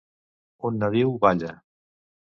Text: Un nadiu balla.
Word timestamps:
Un 0.69 0.81
nadiu 0.85 1.15
balla. 1.27 1.57